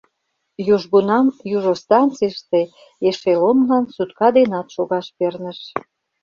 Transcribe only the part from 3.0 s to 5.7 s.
эшелонлан сутка денат шогаш перныш.